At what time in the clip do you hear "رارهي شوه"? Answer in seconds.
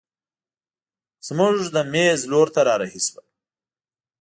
2.67-3.21